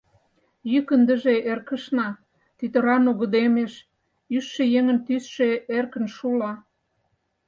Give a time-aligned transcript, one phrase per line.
[0.71, 2.07] Йӱк ындыже эркышна,
[2.57, 3.73] тӱтыра нугыдемеш,
[4.35, 6.53] ӱжшӧ еҥын тӱсшӧ эркын шула.